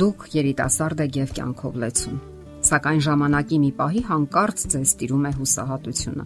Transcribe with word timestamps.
Դուք 0.00 0.22
երիտասարդ 0.32 1.00
եք 1.04 1.16
եւ 1.18 1.32
կյանքով 1.36 1.74
լեցուն։ 1.82 2.20
Սակայն 2.64 3.00
ժամանակի 3.04 3.56
մի 3.60 3.70
պահի 3.80 4.02
հանկարծ 4.10 4.62
ձեզ 4.72 4.92
տիրում 5.00 5.26
է 5.28 5.32
հուսահատությունը։ 5.40 6.24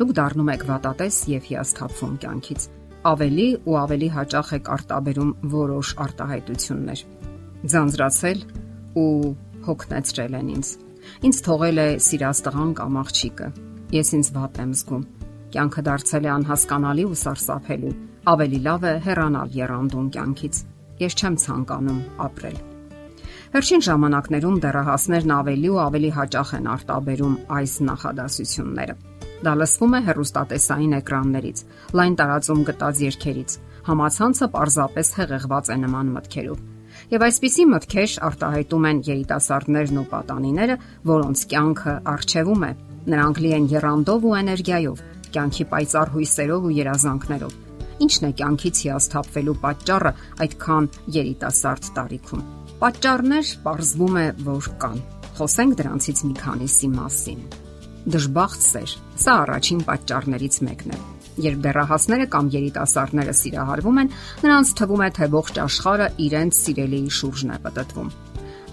Դուք 0.00 0.10
դառնում 0.18 0.50
եք 0.54 0.64
վատատես 0.68 1.20
եւ 1.30 1.46
հիասթափվում 1.48 2.18
կյանքից։ 2.24 2.66
Ավելի 3.04 3.46
ու 3.64 3.76
ավելի 3.84 4.08
հաճախ 4.16 4.50
եք 4.58 4.68
արտաբերում 4.74 5.30
որոշ 5.54 5.92
արտահայտություններ։ 6.04 7.04
Ձանձրացել 7.74 8.44
ու 9.04 9.08
հոգնեցրել 9.68 10.36
են 10.40 10.52
ինձ։ 10.58 10.74
Ինձ 11.28 11.40
թողել 11.48 11.80
է 11.84 11.88
սիրած 12.04 12.44
տղան 12.44 12.76
կամ 12.80 13.00
աղջիկը։ 13.04 13.48
Ես 13.94 14.12
ինձ 14.20 14.30
վատ 14.36 14.62
եմ 14.64 14.76
զգում։ 14.84 15.08
Կյանքը 15.54 15.86
դարձել 15.88 16.28
է 16.28 16.34
անհասկանալի 16.34 17.08
ու 17.08 17.18
սարսափելի։ 17.24 17.96
Ավելի 18.34 18.62
լավ 18.68 18.86
է 18.90 18.94
հեռանալ 19.08 19.58
երանդուն 19.64 20.14
կյանքից։ 20.18 20.62
Ես 21.04 21.20
չեմ 21.20 21.42
ցանկանում 21.44 22.06
ապրել։ 22.28 22.73
Վերջին 23.54 23.82
ժամանակներում 23.86 24.54
դեռահասներն 24.64 25.30
ավելի 25.30 25.68
ու 25.70 25.76
ավելի 25.78 26.08
հաճախ 26.16 26.48
են 26.56 26.64
արտաբերում 26.72 27.34
այս 27.54 27.74
նախադասությունները։ 27.86 28.96
Դա 29.46 29.52
լսվում 29.60 29.94
է 29.94 30.00
հեռուստատեսային 30.08 30.96
էկրաններից, 30.98 31.62
լայն 31.94 32.16
տարածում 32.18 32.64
գտած 32.70 33.02
երկերից։ 33.04 33.56
Համացանցը 33.86 34.48
պարզապես 34.58 35.12
հեղեղված 35.20 35.70
է 35.70 35.76
նման 35.84 36.10
մտքերով։ 36.18 36.64
Եվ 37.14 37.26
այսպիսի 37.30 37.66
մտքեր 37.70 38.16
արտահայտում 38.34 38.88
են 38.90 39.02
երիտասարդներն 39.14 40.00
ու 40.02 40.08
պատանիները, 40.14 40.78
որոնց 41.14 41.44
կյանքը 41.54 41.94
արჩევում 42.14 42.64
է։ 42.64 42.72
Նրանք 43.14 43.44
լի 43.44 43.54
են 43.54 43.68
երանդով 43.74 44.26
ու 44.26 44.38
էներգիայով, 44.42 45.04
կյանքի 45.30 45.68
պայծառ 45.74 46.12
հույսերով 46.16 46.66
ու 46.66 46.74
երազանքներով 46.80 47.63
Ինչն 48.02 48.26
է 48.26 48.30
կյանքից 48.40 48.80
հիասթափվելու 48.84 49.56
պատճառը 49.62 50.12
այդքան 50.44 50.88
երիտասարդ 51.14 51.90
տարիքում։ 51.98 52.46
Պատճառներ 52.80 53.50
ողրզվում 53.64 54.16
է, 54.18 54.26
որ 54.48 54.70
կան։ 54.82 55.02
Խոսենք 55.38 55.76
դրանցից 55.78 56.22
մի 56.24 56.34
քանիսի 56.42 56.88
մասին։ 56.94 57.44
Դժբախտ 58.14 58.66
սեր։ 58.68 58.94
Սա 59.24 59.34
առաջին 59.44 59.80
պատճառներից 59.88 60.58
մեկն 60.68 60.94
է։ 60.94 60.98
Երբ 61.44 61.62
դեռահասները 61.64 62.26
կամ 62.34 62.50
երիտասարդները 62.54 63.34
սիրահարվում 63.38 64.00
են, 64.02 64.12
նրանց 64.44 64.74
թվում 64.78 65.02
է, 65.02 65.08
թե 65.18 65.28
ողջ 65.34 65.58
աշխարհը 65.64 66.08
իրենց 66.26 66.60
սիրելիի 66.60 67.14
շուրջն 67.18 67.54
է 67.54 67.58
պատտվում։ 67.64 68.12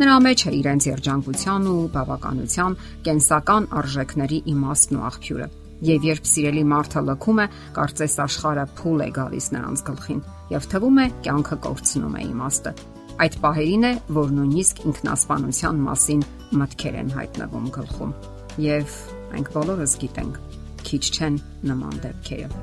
Նրա 0.01 0.17
մեջ 0.25 0.43
է 0.49 0.51
իրենց 0.61 0.85
երջանկության 0.91 1.65
ու 1.71 1.81
բավականության 1.95 2.77
կենսական 3.05 3.67
արժեքների 3.81 4.39
իմաստն 4.53 4.97
ու 4.97 5.03
աղբյուրը։ 5.09 5.47
Եվ 5.81 6.03
երբ 6.05 6.27
սիրելի 6.29 6.63
մարդը 6.69 7.01
լքում 7.07 7.39
է, 7.41 7.45
կարծես 7.73 8.15
աշխարհը 8.21 8.65
փուլ 8.77 8.99
է 9.01 9.07
գալիս 9.15 9.47
նրանց 9.55 9.81
գլխին, 9.87 10.19
եւ 10.53 10.67
թվում 10.73 10.99
է 11.01 11.05
կյանքը 11.25 11.57
կորցնում 11.65 12.17
է 12.21 12.25
իմաստը։ 12.27 12.73
Այդ 13.21 13.37
պահերին 13.41 13.87
է, 13.89 13.91
որ 14.17 14.29
նույնիսկ 14.37 14.83
ինքնասպանության 14.91 15.81
մասին 15.87 16.21
մտքեր 16.61 16.99
են 17.01 17.11
հայտնվում 17.17 17.67
գլխում։ 17.81 18.13
Եվ 18.61 18.95
մենք 19.31 19.51
բոլորս 19.57 19.97
գիտենք, 20.05 20.39
քիչ 20.85 21.03
չեն 21.17 21.41
նման 21.71 21.99
դեպքերը։ 22.05 22.61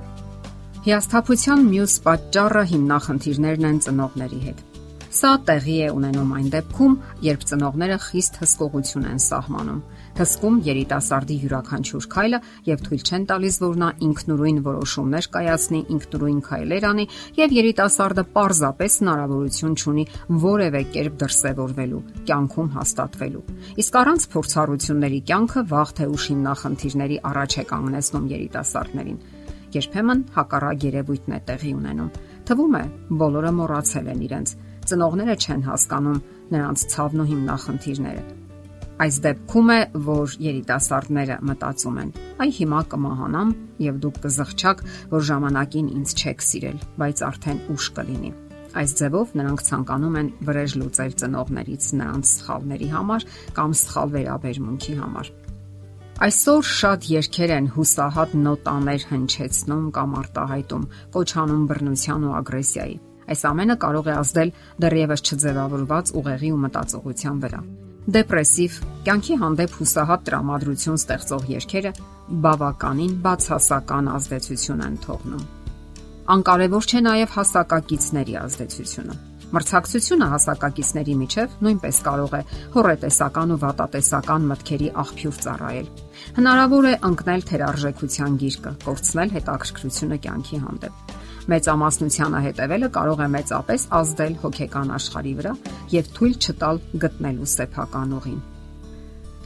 Հիասթափության 0.89 1.69
մյուս 1.75 1.95
պատճառը 2.07 2.65
հիմնախնդիրներն 2.73 3.69
են 3.69 3.81
ծնողների 3.89 4.43
հետ։ 4.47 4.68
Սա 5.09 5.29
տեղի 5.49 5.75
է 5.87 5.93
ունենում 5.97 6.33
այն 6.37 6.49
դեպքում, 6.53 6.95
երբ 7.25 7.45
ծնողները 7.49 7.97
խիստ 8.05 8.35
հսկողություն 8.43 9.07
են 9.09 9.21
սահմանում, 9.25 9.79
հսկում 10.19 10.59
երիտասարդի 10.67 11.37
յուրաքանչյուր 11.45 12.09
քայլը 12.13 12.41
եւ 12.69 12.83
թույլ 12.85 13.05
չեն 13.09 13.25
տալիս, 13.31 13.57
որ 13.65 13.79
նա 13.81 13.89
ինքնուրույն 14.09 14.59
որոշումներ 14.69 15.29
կայացնի, 15.39 15.81
ինքնուրույն 15.97 16.43
քայլեր 16.49 16.87
անի 16.91 17.07
եւ 17.41 17.57
երիտասարդը 17.57 18.25
պարզապես 18.37 18.99
հնարավորություն 19.01 19.79
ունի 19.89 20.05
որևէ 20.45 20.83
կերպ 20.93 21.19
դրսևորվելու, 21.25 22.05
կյանքում 22.29 22.71
հաստատվելու։ 22.77 23.45
Իսկ 23.81 23.99
առանց 24.03 24.29
փորձառությունների 24.37 25.21
կյանքը 25.33 25.67
վաղ 25.73 25.93
թե 25.99 26.13
ուշ 26.19 26.25
հիմնախնդիրների 26.37 27.21
առաջ 27.33 27.59
է 27.59 27.69
կանգնեցնում 27.73 28.33
երիտասարդներին 28.37 29.21
երբեմն 29.69 30.21
հակառակ 30.33 30.85
երևույթն 30.89 31.35
է 31.37 31.39
տեղի 31.49 31.73
ունենում։ 31.77 32.13
Թվում 32.49 32.77
է, 32.79 32.85
բոլորը 33.21 33.51
մոռացել 33.59 34.07
են 34.15 34.23
իրենց 34.29 34.53
ծնողները 34.89 35.37
չեն 35.39 35.63
հասկանում 35.69 36.21
նրանց 36.55 36.85
ցավն 36.93 37.23
ու 37.23 37.29
հիմնախնդիրները։ 37.33 38.23
Այս 38.99 39.17
դեպքում 39.23 39.69
է, 39.71 39.79
որ 40.09 40.33
երիտասարդները 40.43 41.35
մտածում 41.49 41.99
են. 42.03 42.09
«Այ 42.43 42.51
հիմա 42.59 42.81
կմահանամ 42.91 43.51
եւ 43.85 44.01
դուք 44.03 44.17
կզղճաք, 44.25 44.81
որ 45.15 45.23
ժամանակին 45.29 45.91
ինձ 45.95 46.15
չեք 46.19 46.43
սիրել, 46.49 46.79
բայց 46.99 47.23
արդեն 47.29 47.61
ուշ 47.79 47.87
կլինի»։ 47.99 48.33
Այս 48.79 48.95
ձևով 48.99 49.31
նրանք 49.39 49.63
ցանկանում 49.69 50.17
են 50.19 50.27
վրեժ 50.49 50.73
լուծել 50.83 51.13
ծնողներից 51.23 51.85
նրանց 51.99 52.33
սխալների 52.33 52.89
համար 52.95 53.29
կամ 53.59 53.77
սխալ 53.79 54.11
վերաբերմունքի 54.19 54.95
համար։ 54.99 55.31
Այսօր 56.19 56.63
շատ 56.67 57.09
երկեր 57.15 57.51
են 57.55 57.67
հուսահատ 57.79 58.33
նոտաներ 58.43 59.03
հնչեցնում 59.09 59.85
կամ 59.95 60.15
արտահայտում, 60.19 60.89
կոչանում 61.15 61.67
բռնության 61.71 62.25
ու 62.27 62.35
ագրեսիայի։ 62.39 62.97
Այս 63.29 63.45
ամենը 63.49 63.77
կարող 63.83 64.09
է 64.09 64.15
ազդել 64.19 64.51
դեռևս 64.85 65.23
չձևավորված 65.29 66.13
ուղեղի 66.19 66.51
ու 66.55 66.61
մտածողության 66.65 67.43
վրա։ 67.45 67.61
Դեպրեսիվ, 68.09 68.77
կյանքի 69.05 69.35
հանդեպ 69.43 69.75
հուսահատ 69.79 70.23
տրամադրություն 70.29 71.01
ստեղծող 71.03 71.43
երկերը 71.53 71.91
բավականին 72.47 73.17
բացասական 73.27 74.09
ազդեցություն 74.17 74.85
են 74.87 74.97
թողնում։ 75.05 75.43
Անկարևոր 76.29 76.89
չէ 76.89 77.03
նաև 77.05 77.35
հասակակիցների 77.37 78.39
ազդեցությունը։ 78.49 79.19
Մրցակցությունը 79.49 80.27
հասակակիցների 80.29 81.15
միջև 81.21 81.55
նույնպես 81.65 82.01
կարող 82.09 82.35
է 82.37 82.41
հորետեսական 82.75 83.55
ու 83.55 83.61
վատատեսական 83.63 84.49
մտքերի 84.53 84.91
աղբյուր 85.05 85.39
ծառայել։ 85.45 85.89
Հնարավոր 86.41 86.89
է 86.89 86.95
ընկնել 87.09 87.47
թերարժեքության 87.49 88.37
գիրկը, 88.45 88.75
կորցնել 88.89 89.33
հետաքրքրությունը 89.39 90.21
կյանքի 90.29 90.61
հանդեպ 90.69 91.18
մեծամասնությանը 91.49 92.41
հետևելը 92.45 92.89
կարող 92.99 93.21
է 93.25 93.29
մեծապես 93.35 93.85
ազդել 93.99 94.35
հոգեկան 94.43 94.93
աշխարհի 94.99 95.35
վրա 95.39 95.53
եւ 95.95 96.13
թույլ 96.19 96.35
չտալ 96.45 96.81
գտնելու 97.05 97.51
սեփական 97.55 98.15
ուղին։ 98.19 98.41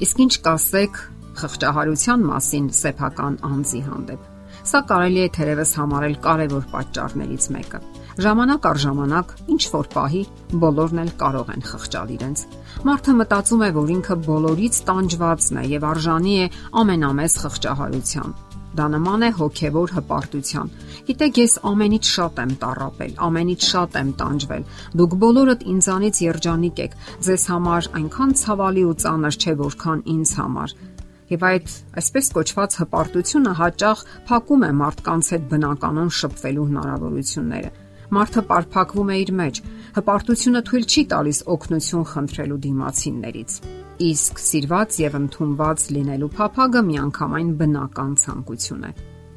Իսկ 0.03 0.23
ինչ 0.27 0.35
կասեք 0.47 1.01
խղճահարության 1.43 2.29
մասին 2.33 2.69
սեփական 2.83 3.41
անձի 3.49 3.83
հանդեպ։ 3.87 4.29
Սա 4.63 4.81
կարելի 4.91 5.23
է 5.23 5.29
թերևս 5.37 5.71
համարել 5.79 6.17
կարևոր 6.23 6.67
պատճառներից 6.73 7.47
մեկը։ 7.57 7.81
Ժամանակ 8.23 8.69
առ 8.69 8.81
ժամանակ 8.83 9.33
ինչ 9.55 9.63
որ 9.73 9.89
պահի 9.95 10.23
բոլորն 10.63 11.03
էլ 11.03 11.13
կարող 11.23 11.53
են 11.57 11.67
խղճալ 11.71 12.15
իրենց։ 12.19 12.45
Մարդը 12.87 13.17
մտածում 13.23 13.67
է, 13.67 13.71
որ 13.81 13.93
ինքը 13.97 14.17
բոլորից 14.29 14.81
տանջվածն 14.93 15.61
է 15.63 15.67
եւ 15.73 15.91
արժանի 15.93 16.35
է 16.43 16.47
ամենամեծ 16.83 17.39
խղճահարության 17.43 18.52
Դա 18.79 18.87
նման 18.93 19.27
է 19.27 19.31
հոգևոր 19.37 19.93
հպարտության։ 19.97 20.71
Գիտեք, 21.09 21.41
ես 21.43 21.57
ամենից 21.73 22.09
շատ 22.13 22.41
եմ 22.43 22.55
տարապել, 22.63 23.13
ամենից 23.27 23.67
շատ 23.73 23.99
եմ 24.01 24.13
տանջվել։ 24.23 24.65
Դուք 25.01 25.17
բոլորդ 25.25 25.67
ինձանից 25.73 26.23
երջանիկ 26.27 26.83
եք։ 26.87 26.97
Ձեզ 27.27 27.45
համար 27.53 27.91
այնքան 28.01 28.35
ցավալի 28.43 28.85
ու 28.89 28.97
ծանր 29.05 29.39
չէ, 29.43 29.55
որքան 29.63 30.03
ինձ 30.17 30.35
համար։ 30.41 30.75
Եվ 31.33 31.47
այդ 31.49 31.71
այսպես 32.01 32.27
կոչված 32.37 32.75
հպարտությունը 32.83 33.53
հաճախ 33.61 34.03
փակում 34.29 34.67
է 34.69 34.73
մարդկանց 34.83 35.31
հետ 35.33 35.47
բնականon 35.53 36.13
շփվելու 36.23 36.69
հնարավորությունները։ 36.73 37.82
Մարդը 38.13 38.43
պարփակվում 38.53 39.13
է 39.13 39.21
իր 39.23 39.31
մեջ։ 39.43 39.63
Հպարտությունը 39.97 40.61
թույլ 40.69 40.85
չի 40.93 41.07
տալիս 41.13 41.39
օգնություն 41.53 42.11
խնդրելու 42.13 42.61
դիմացիններից 42.67 43.57
իսկ 44.03 44.41
սիրված 44.41 44.99
եւ 45.03 45.17
ընդունված 45.19 45.83
լինելու 45.95 46.29
փափագը 46.37 46.81
միանգամայն 46.89 47.51
բնական 47.61 48.13
ցանկություն 48.23 48.87
է։ 48.89 48.93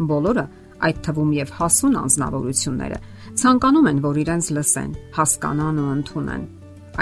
Բոլորը, 0.10 0.46
այդ 0.88 1.02
թվում 1.06 1.34
եւ 1.36 1.52
հասուն 1.60 1.98
անznավորությունները, 2.02 3.00
ցանկանում 3.42 3.90
են, 3.92 4.00
որ 4.06 4.20
իրենց 4.24 4.50
լսեն, 4.58 4.96
հասկանան 5.18 5.82
ու 5.84 5.90
ընդունեն։ 5.96 6.46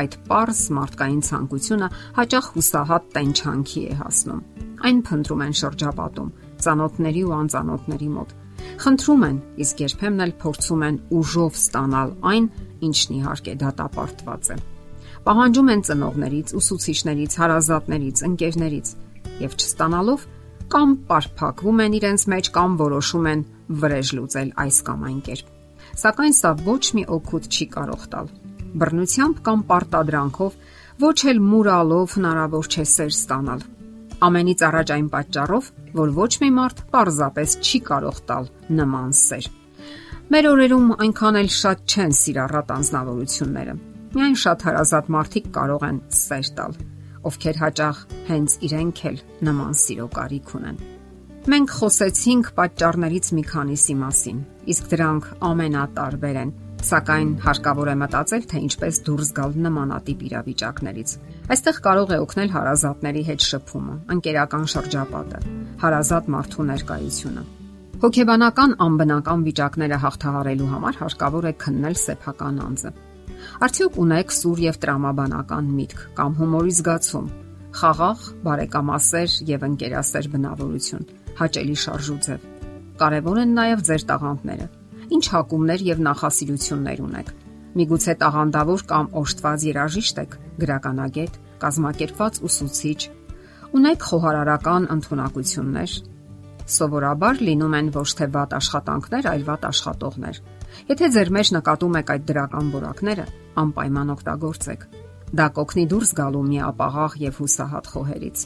Այդ 0.04 0.18
པարս 0.26 0.62
մարդկային 0.78 1.24
ցանկությունը 1.30 1.90
հաճախ 2.20 2.46
հուսահատ 2.54 3.10
տենչանքի 3.14 3.84
է 3.84 3.98
հասնում։ 4.04 4.46
Այն 4.84 5.04
փնտրում 5.08 5.44
են 5.48 5.58
շրջապատում, 5.64 6.34
ծանոթների 6.64 7.22
ու 7.24 7.36
անծանոթների 7.40 8.10
մոտ։ 8.18 8.34
Խնդրում 8.82 9.26
են, 9.30 9.40
իսկ 9.64 9.82
երբեմն 9.86 10.24
էլ 10.26 10.36
փորձում 10.44 10.86
են 10.90 11.02
ուժով 11.22 11.58
ստանալ 11.62 12.14
այն, 12.34 12.46
ինչն 12.90 13.18
իհարկե 13.22 13.58
դատապարտված 13.64 14.54
է 14.54 14.64
պահանջում 15.24 15.70
են 15.72 15.82
ծնողներից, 15.88 16.50
ուսուցիչներից, 16.60 17.36
հարազատներից, 17.40 18.22
ընկերներից 18.28 18.90
եւ 19.44 19.54
չստանալով 19.56 20.26
կամ 20.74 20.96
պարփակվում 21.08 21.82
են 21.84 21.96
իրենց 22.00 22.26
մեջ 22.34 22.50
կամ 22.58 22.76
որոշում 22.82 23.30
են 23.32 23.44
վրեժ 23.84 24.12
լուծել 24.18 24.50
այս 24.64 24.78
կամ 24.90 25.06
այն 25.10 25.20
կերպ։ 25.28 25.52
Սակայն 26.04 26.36
սա 26.40 26.52
ոչ 26.68 26.84
մի 26.98 27.04
օգուտ 27.16 27.48
չի 27.54 27.68
կարող 27.78 28.04
տալ։ 28.14 28.32
Բռնությամբ 28.84 29.42
կամ 29.48 29.64
պարտադրանքով 29.72 30.58
ոչ 31.04 31.18
էլ 31.32 31.40
մուրալով 31.54 32.16
հնարավոր 32.18 32.72
չէ 32.74 32.86
սեր 32.94 33.14
ստանալ։ 33.14 33.64
Ամենից 34.24 34.66
առաջ 34.70 34.94
այն 34.98 35.08
պատճառով, 35.14 35.72
որ 36.00 36.14
ոչ 36.20 36.32
մի 36.44 36.52
մարդ 36.58 36.84
պարզապես 36.94 37.58
չի 37.64 37.80
կարող 37.90 38.22
տալ 38.30 38.52
նման 38.82 39.16
սեր։ 39.24 39.50
Մեր 40.34 40.52
օրերում 40.54 40.94
այնքան 41.04 41.42
էլ 41.44 41.50
շատ 41.62 41.84
չեն 41.94 42.14
սիրառատ 42.24 42.72
անznավորությունները 42.78 43.76
Միայն 44.14 44.36
շատ 44.38 44.64
հարազատ 44.68 45.08
մարդիկ 45.10 45.46
կարող 45.56 45.84
են 45.88 45.96
սեր 46.14 46.50
տալ, 46.58 46.74
ովքեր 47.26 47.60
հաճախ 47.64 48.02
հենց 48.28 48.58
իրենք 48.68 49.00
էլ 49.10 49.16
նման 49.48 49.78
սիրո 49.82 50.06
կարիք 50.14 50.52
ունեն։ 50.60 50.78
Մենք 51.54 51.74
խոսեցինք 51.80 52.52
պատճառներից 52.60 53.32
մի 53.38 53.44
քանիսի 53.50 53.96
մասին, 54.04 54.44
իսկ 54.74 54.92
դրանք 54.94 55.32
ամենատարբեր 55.50 56.38
են, 56.44 56.54
սակայն 56.84 57.30
հարկավոր 57.44 57.90
է 57.90 57.96
մտածել, 58.02 58.44
թե 58.52 58.60
ինչպես 58.68 58.98
դուրս 59.08 59.30
գալ 59.38 59.54
նմանատիպ 59.64 60.24
իրավիճակներից։ 60.28 61.14
Այստեղ 61.54 61.80
կարող 61.88 62.14
է 62.14 62.18
օգնել 62.24 62.52
հարազատների 62.54 63.24
հետ 63.30 63.46
շփումը, 63.48 63.96
ընկերական 64.16 64.66
շրջապատը, 64.74 65.40
հարազատ 65.84 66.30
մարդու 66.34 66.66
ներկայությունը։ 66.74 67.44
Հոգեբանական 68.04 68.76
անբնական 68.84 69.44
վիճակները 69.48 69.98
հաղթահարելու 70.04 70.70
համար 70.74 71.00
հարկավոր 71.04 71.48
է 71.48 71.54
քննել 71.64 71.98
սեփական 72.04 72.62
անձը։ 72.68 72.92
Արդյոք 73.64 73.98
ունեք 74.04 74.34
սուր 74.44 74.62
եւ 74.64 74.80
տրամաբանական 74.84 75.72
միտք 75.78 76.04
կամ 76.20 76.38
հումորի 76.44 76.74
զգացում, 76.84 77.28
խաղաղ, 77.80 78.28
բարեկամասեր 78.44 79.36
եւ 79.50 79.68
ընկերասեր 79.72 80.30
բնավորություն, 80.36 81.10
հաճելի 81.40 81.78
շարժուձև։ 81.84 82.48
Կարևոր 83.04 83.44
են 83.44 83.54
նաեւ 83.58 83.86
ձեր 83.88 84.04
տաղանդները։ 84.12 84.68
Ինչ 85.14 85.26
հակումներ 85.34 85.84
եւ 85.94 86.00
նախասիրություններ 86.08 87.04
ունեք։ 87.04 87.28
Միգուցե 87.74 88.14
տաղանդավոր 88.22 88.82
կամ 88.90 89.06
օժտված 89.24 89.66
երաժիշտ 89.70 90.20
եք, 90.24 90.34
գրականագետ, 90.64 91.38
կազմակերպված 91.64 92.40
ուսուցիչ, 92.48 93.00
ունեք 93.78 94.08
խոհարարական 94.10 94.84
ընտունակություններ, 94.94 95.94
սովորաբար 96.74 97.40
լինում 97.44 97.78
են 97.80 97.90
ոչ 97.94 98.10
թե 98.20 98.28
վատ 98.34 98.54
աշխատանքներ, 98.58 99.30
այլ 99.34 99.46
վատ 99.50 99.66
աշխատողներ։ 99.70 100.42
Եթե 100.90 101.10
ձեր 101.16 101.32
մեջ 101.38 101.52
նկատում 101.58 101.98
եք 102.00 102.12
այդ 102.14 102.28
դրական 102.30 102.70
որակները, 102.74 103.26
անպայման 103.64 104.14
օգտագործեք։ 104.14 104.86
Դա 105.34 105.48
կօգնի 105.58 105.86
դուրս 105.94 106.12
գալու 106.20 106.44
մի 106.50 106.60
ապաղաղ 106.70 107.18
եւ 107.24 107.40
հուսահատ 107.42 107.90
խոհերից։ 107.94 108.44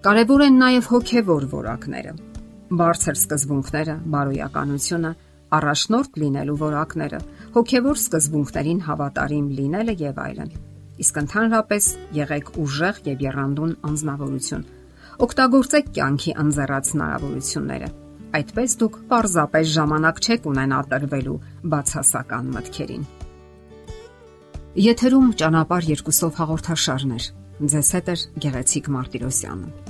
Կարևոր 0.00 0.44
են 0.46 0.60
նաեւ 0.60 0.86
հոգեվոր 0.90 1.46
որակները։ 1.52 2.12
Բարձր 2.80 3.16
սկզբունքները, 3.20 3.96
բարոյականությունը, 4.14 5.10
առաջնորդ 5.58 6.18
լինելու 6.22 6.58
որակները, 6.64 7.22
հոգեվոր 7.56 8.00
սկզբունքներին 8.00 8.84
հավատարիմ 8.90 9.46
լինելը 9.60 9.94
եւ 10.00 10.20
այլն։ 10.26 10.52
Իսկ 11.00 11.22
ընդհանրապես 11.24 11.88
եղեք 12.20 12.52
ուժեղ 12.60 13.00
եւ 13.10 13.24
երանդուն 13.30 13.72
անznավորություն 13.90 14.68
Օգտագործեք 15.20 15.88
կյանքի 15.96 16.32
անձեռած 16.40 16.90
հնարավորությունները։ 16.94 17.88
Այդպես 18.38 18.76
դուք 18.80 18.96
պարզապես 19.10 19.68
ժամանակ 19.74 20.22
չեք 20.24 20.48
ունենա 20.52 20.78
տրվելու 20.94 21.36
բացասական 21.74 22.50
մտքերին։ 22.56 23.06
Եթերում 24.88 25.30
ճանապար 25.44 25.92
երկուսով 25.92 26.40
հաղորդաշարներ։ 26.40 27.30
Ձեզ 27.60 27.94
հետ 27.98 28.12
է 28.14 28.20
Գեղեցիկ 28.46 28.92
Մարտիրոսյանը։ 28.96 29.89